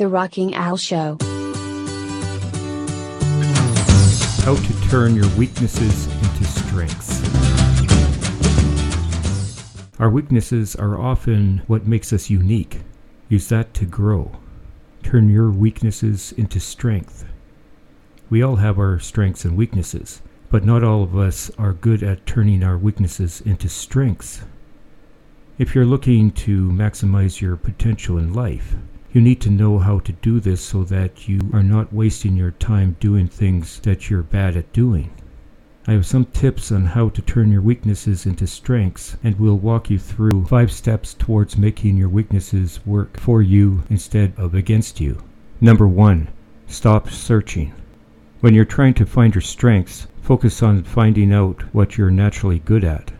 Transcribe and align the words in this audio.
The 0.00 0.08
Rocking 0.08 0.54
Owl 0.54 0.78
Show. 0.78 1.18
How 4.44 4.54
to 4.54 4.88
turn 4.88 5.14
your 5.14 5.28
weaknesses 5.36 6.06
into 6.06 6.44
strengths. 6.44 7.20
Our 9.98 10.08
weaknesses 10.08 10.74
are 10.74 10.98
often 10.98 11.60
what 11.66 11.86
makes 11.86 12.14
us 12.14 12.30
unique. 12.30 12.80
Use 13.28 13.50
that 13.50 13.74
to 13.74 13.84
grow. 13.84 14.32
Turn 15.02 15.28
your 15.28 15.50
weaknesses 15.50 16.32
into 16.32 16.60
strength. 16.60 17.26
We 18.30 18.40
all 18.40 18.56
have 18.56 18.78
our 18.78 18.98
strengths 19.00 19.44
and 19.44 19.54
weaknesses, 19.54 20.22
but 20.48 20.64
not 20.64 20.82
all 20.82 21.02
of 21.02 21.14
us 21.14 21.50
are 21.58 21.74
good 21.74 22.02
at 22.02 22.24
turning 22.24 22.64
our 22.64 22.78
weaknesses 22.78 23.42
into 23.42 23.68
strengths. 23.68 24.44
If 25.58 25.74
you're 25.74 25.84
looking 25.84 26.30
to 26.46 26.70
maximize 26.70 27.42
your 27.42 27.56
potential 27.56 28.16
in 28.16 28.32
life, 28.32 28.76
you 29.12 29.20
need 29.20 29.40
to 29.40 29.50
know 29.50 29.78
how 29.78 29.98
to 29.98 30.12
do 30.12 30.38
this 30.38 30.60
so 30.60 30.84
that 30.84 31.28
you 31.28 31.40
are 31.52 31.62
not 31.62 31.92
wasting 31.92 32.36
your 32.36 32.52
time 32.52 32.96
doing 33.00 33.26
things 33.26 33.80
that 33.80 34.08
you're 34.08 34.22
bad 34.22 34.56
at 34.56 34.72
doing. 34.72 35.10
I 35.86 35.92
have 35.92 36.06
some 36.06 36.26
tips 36.26 36.70
on 36.70 36.84
how 36.86 37.08
to 37.08 37.22
turn 37.22 37.50
your 37.50 37.62
weaknesses 37.62 38.24
into 38.24 38.46
strengths, 38.46 39.16
and 39.24 39.38
we'll 39.40 39.56
walk 39.56 39.90
you 39.90 39.98
through 39.98 40.44
five 40.44 40.70
steps 40.70 41.14
towards 41.14 41.56
making 41.56 41.96
your 41.96 42.08
weaknesses 42.08 42.78
work 42.86 43.18
for 43.18 43.42
you 43.42 43.82
instead 43.90 44.32
of 44.36 44.54
against 44.54 45.00
you. 45.00 45.22
Number 45.60 45.88
one, 45.88 46.28
stop 46.68 47.10
searching. 47.10 47.72
When 48.40 48.54
you're 48.54 48.64
trying 48.64 48.94
to 48.94 49.06
find 49.06 49.34
your 49.34 49.42
strengths, 49.42 50.06
focus 50.22 50.62
on 50.62 50.84
finding 50.84 51.32
out 51.32 51.62
what 51.74 51.98
you're 51.98 52.10
naturally 52.10 52.60
good 52.60 52.84
at. 52.84 53.10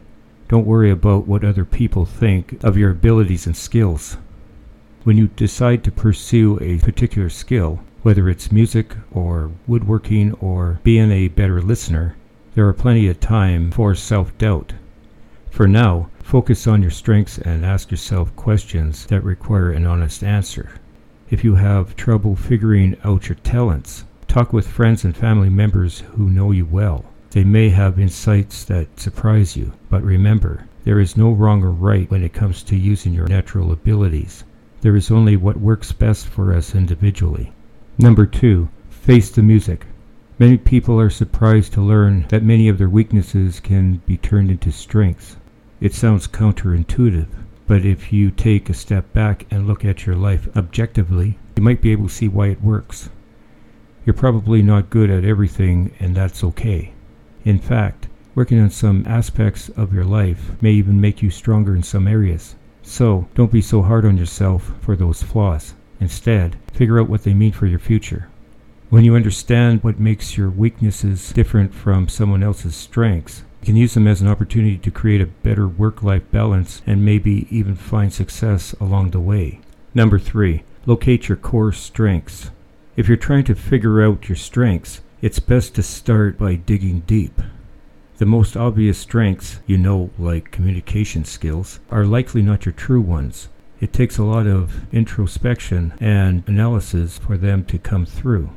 Don't 0.49 0.67
worry 0.67 0.91
about 0.91 1.27
what 1.27 1.45
other 1.45 1.65
people 1.65 2.05
think 2.05 2.63
of 2.63 2.77
your 2.77 2.91
abilities 2.91 3.47
and 3.47 3.57
skills. 3.57 4.17
When 5.03 5.17
you 5.17 5.29
decide 5.29 5.83
to 5.85 5.91
pursue 5.91 6.59
a 6.61 6.77
particular 6.79 7.31
skill, 7.31 7.81
whether 8.03 8.29
it's 8.29 8.53
music 8.53 8.95
or 9.11 9.51
woodworking 9.67 10.35
or 10.35 10.79
being 10.83 11.11
a 11.11 11.29
better 11.29 11.63
listener, 11.63 12.17
there 12.55 12.69
are 12.69 12.75
plenty 12.75 13.09
of 13.09 13.19
time 13.19 13.71
for 13.71 13.95
self 13.95 14.37
doubt. 14.37 14.75
For 15.51 15.67
now, 15.67 16.11
focus 16.23 16.67
on 16.67 16.83
your 16.83 16.91
strengths 16.91 17.39
and 17.39 17.65
ask 17.65 17.91
yourself 17.91 18.37
questions 18.37 19.07
that 19.07 19.25
require 19.25 19.71
an 19.71 19.87
honest 19.87 20.23
answer. 20.23 20.73
If 21.31 21.45
you 21.45 21.55
have 21.55 21.97
trouble 21.97 22.37
figuring 22.37 22.95
out 23.03 23.31
your 23.31 23.37
talents, 23.37 24.05
talk 24.29 24.53
with 24.53 24.69
friends 24.69 25.03
and 25.03 25.17
family 25.17 25.49
members 25.49 26.01
who 26.01 26.29
know 26.29 26.51
you 26.51 26.67
well. 26.67 27.07
They 27.31 27.45
may 27.45 27.71
have 27.71 27.99
insights 27.99 28.65
that 28.65 29.01
surprise 29.01 29.57
you, 29.57 29.73
but 29.89 30.03
remember, 30.03 30.67
there 30.85 31.01
is 31.01 31.17
no 31.17 31.31
wrong 31.33 31.63
or 31.63 31.71
right 31.71 32.11
when 32.11 32.23
it 32.23 32.35
comes 32.35 32.63
to 32.65 32.77
using 32.77 33.15
your 33.15 33.29
natural 33.29 33.73
abilities. 33.73 34.45
There 34.83 34.97
is 34.97 35.11
only 35.11 35.37
what 35.37 35.61
works 35.61 35.93
best 35.93 36.27
for 36.27 36.55
us 36.55 36.75
individually. 36.75 37.53
Number 37.99 38.25
two, 38.25 38.71
face 38.89 39.31
the 39.31 39.43
music. 39.43 39.87
Many 40.39 40.57
people 40.57 40.99
are 40.99 41.11
surprised 41.11 41.75
to 41.75 41.83
learn 41.83 42.25
that 42.31 42.43
many 42.43 42.67
of 42.69 42.79
their 42.79 42.89
weaknesses 42.89 43.61
can 43.61 43.97
be 44.07 44.17
turned 44.17 44.51
into 44.51 44.73
strengths. 44.73 45.37
It 45.83 45.93
sounds 45.93 46.27
counterintuitive, 46.27 47.29
but 47.67 47.85
if 47.85 48.11
you 48.11 48.31
take 48.31 48.71
a 48.71 48.75
step 48.75 49.13
back 49.13 49.47
and 49.51 49.67
look 49.67 49.85
at 49.85 50.07
your 50.07 50.17
life 50.17 50.49
objectively, 50.57 51.39
you 51.57 51.63
might 51.63 51.83
be 51.83 51.93
able 51.93 52.09
to 52.09 52.15
see 52.15 52.29
why 52.29 52.47
it 52.47 52.63
works. 52.63 53.11
You're 54.07 54.15
probably 54.15 54.63
not 54.63 54.89
good 54.89 55.11
at 55.11 55.27
everything, 55.27 55.93
and 56.01 56.15
that's 56.15 56.43
okay. 56.43 56.95
In 57.45 57.59
fact, 57.59 58.09
working 58.35 58.59
on 58.59 58.71
some 58.71 59.05
aspects 59.07 59.69
of 59.69 59.93
your 59.93 60.05
life 60.05 60.53
may 60.63 60.73
even 60.73 61.03
make 61.03 61.21
you 61.21 61.29
stronger 61.29 61.77
in 61.77 61.83
some 61.83 62.09
areas. 62.09 62.55
So, 62.83 63.29
don't 63.35 63.53
be 63.53 63.63
so 63.63 63.83
hard 63.83 64.05
on 64.05 64.19
yourself 64.19 64.73
for 64.81 64.97
those 64.97 65.23
flaws. 65.23 65.75
Instead, 66.01 66.57
figure 66.73 66.99
out 66.99 67.09
what 67.09 67.25
they 67.25 67.35
mean 67.35 67.53
for 67.53 67.67
your 67.67 67.79
future. 67.79 68.29
When 68.89 69.05
you 69.05 69.15
understand 69.15 69.85
what 69.85 70.01
makes 70.01 70.37
your 70.37 70.51
weaknesses 70.51 71.33
different 71.33 71.73
from 71.75 72.09
someone 72.09 72.43
else's 72.43 72.75
strengths, 72.75 73.45
you 73.61 73.67
can 73.67 73.77
use 73.77 73.95
them 73.95 74.09
as 74.09 74.21
an 74.21 74.29
opportunity 74.29 74.79
to 74.79 74.91
create 74.91 75.21
a 75.21 75.27
better 75.27 75.69
work 75.69 76.03
life 76.03 76.29
balance 76.33 76.83
and 76.87 77.05
maybe 77.05 77.47
even 77.51 77.77
find 77.77 78.13
success 78.13 78.73
along 78.81 79.11
the 79.11 79.21
way. 79.21 79.61
Number 79.95 80.19
three, 80.19 80.65
locate 80.87 81.29
your 81.29 81.37
core 81.37 81.73
strengths. 81.73 82.51
If 82.97 83.07
you're 83.07 83.17
trying 83.17 83.45
to 83.45 83.55
figure 83.55 84.03
out 84.03 84.29
your 84.29 84.37
strengths, 84.37 85.03
it's 85.23 85.39
best 85.39 85.75
to 85.75 85.83
start 85.83 86.39
by 86.39 86.55
digging 86.55 87.01
deep. 87.01 87.41
The 88.21 88.27
most 88.27 88.55
obvious 88.55 88.99
strengths, 88.99 89.61
you 89.67 89.79
know, 89.79 90.11
like 90.19 90.51
communication 90.51 91.25
skills, 91.25 91.81
are 91.91 92.05
likely 92.05 92.43
not 92.43 92.67
your 92.67 92.75
true 92.75 93.01
ones. 93.01 93.49
It 93.81 93.95
takes 93.95 94.19
a 94.19 94.25
lot 94.25 94.47
of 94.47 94.93
introspection 94.93 95.95
and 96.01 96.45
analysis 96.47 97.17
for 97.17 97.39
them 97.39 97.65
to 97.65 97.79
come 97.79 98.05
through. 98.05 98.51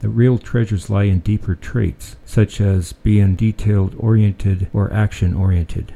The 0.00 0.08
real 0.08 0.36
treasures 0.38 0.90
lie 0.90 1.04
in 1.04 1.20
deeper 1.20 1.54
traits, 1.54 2.16
such 2.24 2.60
as 2.60 2.92
being 2.92 3.36
detailed 3.36 3.94
oriented 3.98 4.66
or 4.72 4.92
action 4.92 5.32
oriented. 5.32 5.94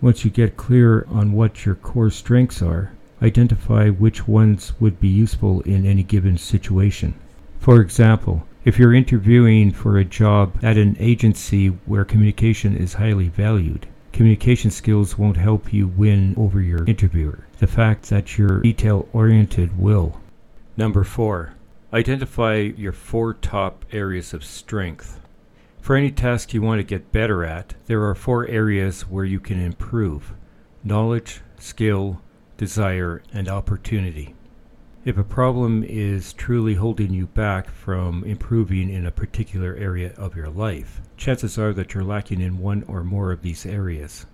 Once 0.00 0.24
you 0.24 0.30
get 0.32 0.56
clear 0.56 1.06
on 1.08 1.30
what 1.30 1.64
your 1.64 1.76
core 1.76 2.10
strengths 2.10 2.60
are, 2.60 2.90
identify 3.22 3.90
which 3.90 4.26
ones 4.26 4.72
would 4.80 4.98
be 4.98 5.06
useful 5.06 5.60
in 5.60 5.86
any 5.86 6.02
given 6.02 6.36
situation. 6.36 7.14
For 7.60 7.80
example, 7.80 8.44
if 8.70 8.78
you're 8.78 8.94
interviewing 8.94 9.72
for 9.72 9.98
a 9.98 10.04
job 10.04 10.56
at 10.62 10.78
an 10.78 10.96
agency 11.00 11.66
where 11.86 12.04
communication 12.04 12.76
is 12.76 12.94
highly 12.94 13.26
valued, 13.26 13.84
communication 14.12 14.70
skills 14.70 15.18
won't 15.18 15.36
help 15.36 15.72
you 15.72 15.88
win 15.88 16.32
over 16.38 16.60
your 16.60 16.84
interviewer. 16.84 17.44
The 17.58 17.66
fact 17.66 18.08
that 18.10 18.38
you're 18.38 18.60
detail 18.60 19.08
oriented 19.12 19.76
will. 19.76 20.20
Number 20.76 21.02
four, 21.02 21.54
identify 21.92 22.58
your 22.58 22.92
four 22.92 23.34
top 23.34 23.84
areas 23.90 24.32
of 24.32 24.44
strength. 24.44 25.18
For 25.80 25.96
any 25.96 26.12
task 26.12 26.54
you 26.54 26.62
want 26.62 26.78
to 26.78 26.84
get 26.84 27.10
better 27.10 27.44
at, 27.44 27.74
there 27.86 28.04
are 28.04 28.14
four 28.14 28.46
areas 28.46 29.02
where 29.02 29.24
you 29.24 29.40
can 29.40 29.60
improve 29.60 30.32
knowledge, 30.84 31.40
skill, 31.58 32.22
desire, 32.56 33.20
and 33.32 33.48
opportunity. 33.48 34.36
If 35.10 35.18
a 35.18 35.24
problem 35.24 35.82
is 35.82 36.32
truly 36.34 36.74
holding 36.74 37.12
you 37.12 37.26
back 37.26 37.68
from 37.68 38.22
improving 38.22 38.88
in 38.88 39.06
a 39.06 39.10
particular 39.10 39.74
area 39.74 40.14
of 40.16 40.36
your 40.36 40.48
life, 40.48 41.00
chances 41.16 41.58
are 41.58 41.72
that 41.72 41.94
you're 41.94 42.04
lacking 42.04 42.40
in 42.40 42.60
one 42.60 42.84
or 42.86 43.02
more 43.02 43.32
of 43.32 43.42
these 43.42 43.66
areas. 43.66 44.26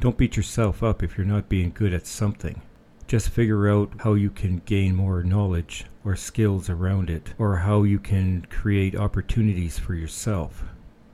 Don't 0.00 0.16
beat 0.16 0.36
yourself 0.36 0.82
up 0.82 1.04
if 1.04 1.16
you're 1.16 1.24
not 1.24 1.48
being 1.48 1.70
good 1.70 1.92
at 1.92 2.04
something. 2.04 2.60
Just 3.06 3.28
figure 3.28 3.68
out 3.68 3.92
how 3.98 4.14
you 4.14 4.30
can 4.30 4.60
gain 4.64 4.96
more 4.96 5.22
knowledge 5.22 5.84
or 6.04 6.16
skills 6.16 6.68
around 6.68 7.10
it, 7.10 7.32
or 7.38 7.58
how 7.58 7.84
you 7.84 8.00
can 8.00 8.44
create 8.50 8.96
opportunities 8.96 9.78
for 9.78 9.94
yourself. 9.94 10.64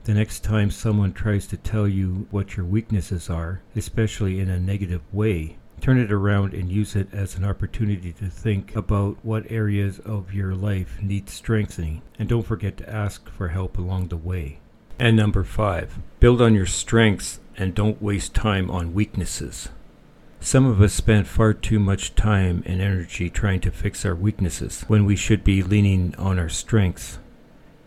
The 0.05 0.15
next 0.15 0.43
time 0.43 0.71
someone 0.71 1.13
tries 1.13 1.45
to 1.49 1.57
tell 1.57 1.87
you 1.87 2.25
what 2.31 2.57
your 2.57 2.65
weaknesses 2.65 3.29
are, 3.29 3.61
especially 3.75 4.39
in 4.39 4.49
a 4.49 4.59
negative 4.59 5.03
way, 5.13 5.57
turn 5.81 5.97
it 5.97 6.11
around 6.11 6.53
and 6.53 6.71
use 6.71 6.95
it 6.95 7.07
as 7.13 7.35
an 7.35 7.43
opportunity 7.43 8.13
to 8.13 8.27
think 8.27 8.75
about 8.75 9.17
what 9.23 9.49
areas 9.51 9.99
of 9.99 10.33
your 10.33 10.55
life 10.55 11.01
need 11.01 11.29
strengthening. 11.29 12.01
And 12.17 12.27
don't 12.29 12.45
forget 12.45 12.77
to 12.77 12.89
ask 12.89 13.29
for 13.29 13.49
help 13.49 13.77
along 13.77 14.07
the 14.07 14.17
way. 14.17 14.59
And 14.97 15.17
number 15.17 15.43
five, 15.43 15.99
build 16.19 16.41
on 16.41 16.55
your 16.55 16.65
strengths 16.65 17.39
and 17.57 17.75
don't 17.75 18.01
waste 18.01 18.33
time 18.33 18.71
on 18.71 18.93
weaknesses. 18.93 19.69
Some 20.39 20.65
of 20.65 20.81
us 20.81 20.93
spend 20.93 21.27
far 21.27 21.53
too 21.53 21.79
much 21.79 22.15
time 22.15 22.61
and 22.65 22.81
energy 22.81 23.29
trying 23.29 23.61
to 23.61 23.71
fix 23.71 24.05
our 24.05 24.15
weaknesses 24.15 24.83
when 24.87 25.05
we 25.05 25.15
should 25.15 25.43
be 25.43 25.63
leaning 25.63 26.13
on 26.17 26.37
our 26.37 26.49
strengths. 26.49 27.17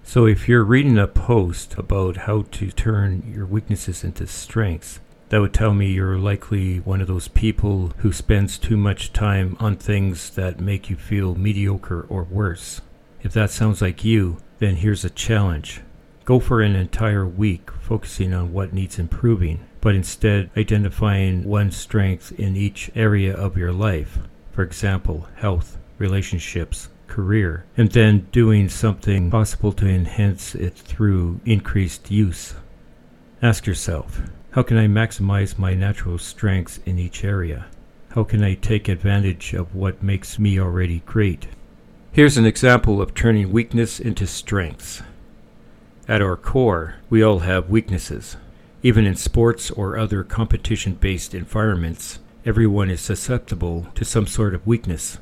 So, 0.03 0.27
if 0.27 0.49
you're 0.49 0.65
reading 0.65 0.99
a 0.99 1.07
post 1.07 1.75
about 1.77 2.17
how 2.17 2.47
to 2.51 2.71
turn 2.71 3.31
your 3.33 3.47
weaknesses 3.47 4.03
into 4.03 4.27
strengths, 4.27 5.01
that 5.29 5.41
would 5.41 5.53
tell 5.53 5.75
me 5.75 5.91
you're 5.91 6.19
likely 6.19 6.79
one 6.79 7.01
of 7.01 7.09
those 7.09 7.29
people 7.29 7.93
who 7.99 8.13
spends 8.13 8.59
too 8.59 8.77
much 8.77 9.13
time 9.13 9.57
on 9.61 9.77
things 9.77 10.31
that 10.31 10.61
make 10.61 10.89
you 10.89 10.97
feel 10.97 11.35
mediocre 11.35 12.07
or 12.09 12.25
worse. 12.25 12.81
If 13.23 13.33
that 13.35 13.51
sounds 13.51 13.83
like 13.83 14.05
you, 14.05 14.39
then 14.59 14.77
here's 14.77 15.05
a 15.05 15.11
challenge. 15.11 15.83
Go 16.25 16.41
for 16.41 16.61
an 16.61 16.77
entire 16.77 17.27
week 17.27 17.71
focusing 17.71 18.33
on 18.35 18.53
what 18.53 18.73
needs 18.73 18.99
improving, 18.99 19.61
but 19.81 19.95
instead 19.95 20.51
identifying 20.57 21.45
one 21.45 21.71
strength 21.71 22.33
in 22.39 22.57
each 22.57 22.91
area 22.95 23.35
of 23.35 23.57
your 23.57 23.73
life. 23.73 24.19
For 24.53 24.63
example, 24.63 25.29
health, 25.37 25.79
relationships, 25.99 26.89
career, 27.07 27.65
and 27.77 27.91
then 27.93 28.29
doing 28.33 28.69
something 28.69 29.31
possible 29.31 29.73
to 29.73 29.89
enhance 29.89 30.55
it 30.55 30.75
through 30.75 31.41
increased 31.45 32.11
use. 32.11 32.55
Ask 33.41 33.67
yourself, 33.67 34.21
how 34.53 34.63
can 34.63 34.79
I 34.79 34.87
maximize 34.87 35.59
my 35.59 35.75
natural 35.75 36.19
strengths 36.19 36.79
in 36.87 36.99
each 36.99 37.23
area? 37.23 37.67
How 38.11 38.25
can 38.25 38.43
I 38.43 38.55
take 38.55 38.89
advantage 38.89 39.53
of 39.53 39.75
what 39.75 40.03
makes 40.03 40.39
me 40.39 40.59
already 40.59 41.03
great? 41.05 41.49
Here's 42.13 42.39
an 42.39 42.47
example 42.47 43.03
of 43.03 43.15
turning 43.15 43.53
weakness 43.53 44.01
into 44.01 44.27
strengths. 44.27 45.03
At 46.09 46.23
our 46.23 46.37
core, 46.37 46.95
we 47.11 47.23
all 47.23 47.41
have 47.41 47.69
weaknesses. 47.69 48.39
Even 48.83 49.05
in 49.05 49.17
sports 49.17 49.71
or 49.71 49.99
other 49.99 50.25
competition 50.25 50.95
based 50.95 51.35
environments, 51.35 52.19
everyone 52.47 52.89
is 52.89 53.03
susceptible 53.03 53.89
to 53.95 54.05
some 54.05 54.27
sort 54.27 54.55
of 54.55 54.67
weakness. 54.67 55.19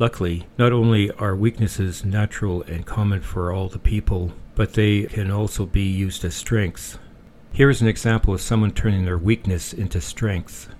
Luckily, 0.00 0.48
not 0.58 0.72
only 0.72 1.12
are 1.12 1.36
weaknesses 1.36 2.04
natural 2.04 2.62
and 2.62 2.84
common 2.84 3.20
for 3.20 3.52
all 3.52 3.68
the 3.68 3.78
people, 3.78 4.32
but 4.56 4.72
they 4.72 5.04
can 5.04 5.30
also 5.30 5.64
be 5.66 5.84
used 5.84 6.24
as 6.24 6.34
strengths. 6.34 6.98
Here 7.54 7.70
is 7.70 7.80
an 7.80 7.86
example 7.86 8.34
of 8.34 8.40
someone 8.40 8.72
turning 8.72 9.04
their 9.04 9.16
weakness 9.16 9.72
into 9.72 10.00
strength. 10.00 10.74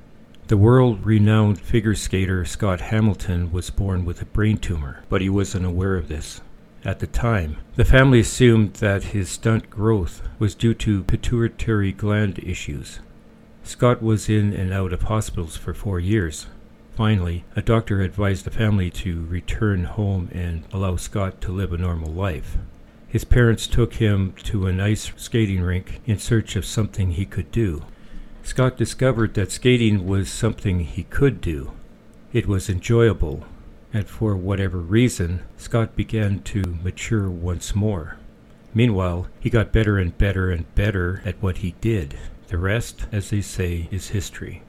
The 0.49 0.57
world 0.57 1.07
renowned 1.07 1.61
figure 1.61 1.95
skater 1.95 2.45
Scott 2.45 2.81
Hamilton 2.81 3.53
was 3.53 3.71
born 3.71 4.05
with 4.05 4.21
a 4.21 4.25
brain 4.25 4.57
tumor, 4.59 5.05
but 5.09 5.21
he 5.21 5.29
was 5.29 5.55
unaware 5.55 5.95
of 5.95 6.09
this. 6.09 6.41
At 6.85 6.99
the 6.99 7.07
time, 7.07 7.59
the 7.77 7.85
family 7.85 8.19
assumed 8.19 8.75
that 8.75 9.15
his 9.15 9.29
stunt 9.29 9.71
growth 9.71 10.29
was 10.41 10.57
due 10.57 10.75
to 10.75 11.05
pituitary 11.05 11.93
gland 11.93 12.41
issues. 12.41 12.99
Scott 13.63 14.03
was 14.03 14.29
in 14.29 14.53
and 14.53 14.73
out 14.73 14.93
of 14.93 15.03
hospitals 15.03 15.57
for 15.57 15.75
four 15.75 16.01
years. 16.01 16.49
Finally, 16.97 17.45
a 17.55 17.63
doctor 17.63 18.01
advised 18.01 18.47
the 18.47 18.51
family 18.51 18.91
to 18.91 19.27
return 19.27 19.85
home 19.85 20.29
and 20.33 20.65
allow 20.73 20.97
Scott 20.97 21.41
to 21.43 21.53
live 21.53 21.73
a 21.73 21.79
normal 21.79 22.11
life. 22.11 22.57
His 23.15 23.25
parents 23.25 23.69
took 23.69 23.95
him 23.95 24.33
to 24.43 24.67
an 24.67 24.81
ice 24.81 25.13
skating 25.15 25.63
rink 25.63 26.01
in 26.05 26.19
search 26.19 26.57
of 26.57 26.65
something 26.65 27.13
he 27.13 27.25
could 27.25 27.53
do. 27.53 27.85
Scott 28.43 28.77
discovered 28.77 29.35
that 29.35 29.53
skating 29.53 30.05
was 30.05 30.29
something 30.29 30.81
he 30.81 31.05
could 31.05 31.41
do. 31.41 31.71
It 32.33 32.49
was 32.49 32.69
enjoyable, 32.69 33.47
and 33.93 34.09
for 34.09 34.35
whatever 34.35 34.79
reason, 34.79 35.45
Scott 35.57 35.95
began 35.95 36.41
to 36.41 36.77
mature 36.83 37.31
once 37.31 37.73
more. 37.73 38.17
Meanwhile, 38.75 39.29
he 39.39 39.49
got 39.49 39.71
better 39.71 39.97
and 39.97 40.19
better 40.19 40.51
and 40.51 40.75
better 40.75 41.23
at 41.25 41.41
what 41.41 41.59
he 41.59 41.77
did. 41.81 42.19
The 42.49 42.59
rest, 42.59 43.07
as 43.13 43.31
they 43.31 43.43
say, 43.43 43.87
is 43.93 44.09
history. 44.09 44.65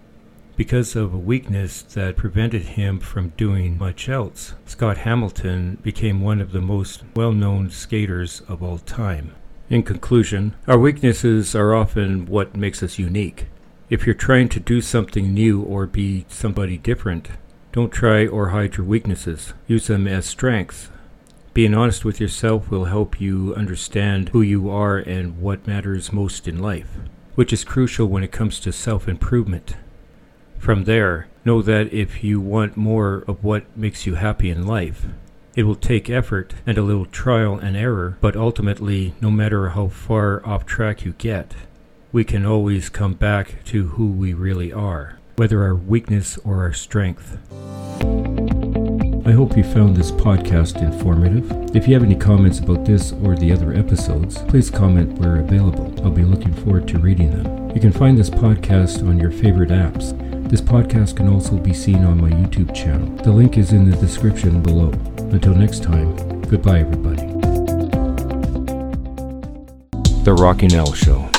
Because 0.57 0.95
of 0.95 1.13
a 1.13 1.17
weakness 1.17 1.81
that 1.81 2.15
prevented 2.15 2.61
him 2.61 3.01
from 3.01 3.33
doing 3.35 3.77
much 3.77 4.07
else, 4.07 4.53
Scott 4.65 4.99
Hamilton 4.99 5.77
became 5.83 6.21
one 6.21 6.39
of 6.39 6.53
the 6.53 6.61
most 6.61 7.03
well 7.13 7.33
known 7.33 7.69
skaters 7.69 8.41
of 8.47 8.63
all 8.63 8.77
time. 8.77 9.35
In 9.69 9.83
conclusion, 9.83 10.55
our 10.65 10.79
weaknesses 10.79 11.55
are 11.55 11.75
often 11.75 12.25
what 12.25 12.55
makes 12.55 12.81
us 12.81 12.97
unique. 12.97 13.47
If 13.89 14.05
you're 14.05 14.15
trying 14.15 14.47
to 14.49 14.61
do 14.61 14.79
something 14.79 15.33
new 15.33 15.61
or 15.61 15.87
be 15.87 16.25
somebody 16.29 16.77
different, 16.77 17.27
don't 17.73 17.91
try 17.91 18.25
or 18.25 18.49
hide 18.49 18.77
your 18.77 18.85
weaknesses. 18.85 19.53
Use 19.67 19.87
them 19.87 20.07
as 20.07 20.25
strengths. 20.25 20.87
Being 21.53 21.73
honest 21.73 22.05
with 22.05 22.21
yourself 22.21 22.71
will 22.71 22.85
help 22.85 23.19
you 23.19 23.53
understand 23.55 24.29
who 24.29 24.41
you 24.41 24.69
are 24.69 24.99
and 24.99 25.41
what 25.41 25.67
matters 25.67 26.13
most 26.13 26.47
in 26.47 26.59
life, 26.59 26.95
which 27.35 27.51
is 27.51 27.65
crucial 27.65 28.07
when 28.07 28.23
it 28.23 28.31
comes 28.31 28.61
to 28.61 28.71
self 28.71 29.09
improvement. 29.09 29.75
From 30.57 30.85
there, 30.85 31.27
know 31.43 31.61
that 31.61 31.93
if 31.93 32.23
you 32.23 32.41
want 32.41 32.75
more 32.75 33.23
of 33.27 33.43
what 33.43 33.65
makes 33.77 34.05
you 34.05 34.15
happy 34.15 34.49
in 34.49 34.65
life, 34.65 35.05
it 35.55 35.63
will 35.63 35.75
take 35.75 36.09
effort 36.09 36.53
and 36.65 36.77
a 36.77 36.81
little 36.81 37.05
trial 37.05 37.57
and 37.57 37.77
error, 37.77 38.17
but 38.21 38.35
ultimately, 38.35 39.13
no 39.21 39.31
matter 39.31 39.69
how 39.69 39.87
far 39.87 40.45
off 40.45 40.65
track 40.65 41.05
you 41.05 41.13
get, 41.13 41.53
we 42.11 42.23
can 42.23 42.45
always 42.45 42.89
come 42.89 43.13
back 43.13 43.63
to 43.65 43.89
who 43.89 44.07
we 44.07 44.33
really 44.33 44.73
are 44.73 45.19
whether 45.37 45.63
our 45.63 45.75
weakness 45.75 46.37
or 46.39 46.61
our 46.61 46.73
strength. 46.73 47.37
I 49.27 49.31
hope 49.31 49.57
you 49.57 49.63
found 49.63 49.97
this 49.97 50.11
podcast 50.11 50.81
informative. 50.81 51.75
If 51.75 51.87
you 51.87 51.93
have 51.93 52.03
any 52.03 52.15
comments 52.15 52.59
about 52.59 52.85
this 52.85 53.11
or 53.11 53.35
the 53.35 53.51
other 53.51 53.73
episodes, 53.73 54.37
please 54.43 54.69
comment 54.69 55.17
where 55.19 55.37
available. 55.37 55.93
I'll 56.03 56.11
be 56.11 56.23
looking 56.23 56.53
forward 56.53 56.87
to 56.89 56.99
reading 56.99 57.31
them. 57.31 57.71
You 57.71 57.81
can 57.81 57.91
find 57.91 58.17
this 58.17 58.29
podcast 58.29 59.05
on 59.05 59.19
your 59.19 59.31
favorite 59.31 59.71
apps. 59.71 60.13
This 60.47 60.61
podcast 60.61 61.17
can 61.17 61.27
also 61.27 61.57
be 61.57 61.73
seen 61.73 62.05
on 62.05 62.21
my 62.21 62.29
YouTube 62.29 62.73
channel. 62.73 63.07
The 63.23 63.31
link 63.31 63.57
is 63.57 63.73
in 63.73 63.89
the 63.89 63.97
description 63.97 64.61
below. 64.61 64.91
Until 65.31 65.55
next 65.55 65.81
time, 65.81 66.15
goodbye, 66.43 66.81
everybody. 66.81 67.25
The 70.23 70.35
Rocky 70.37 70.67
Nell 70.67 70.93
Show. 70.93 71.34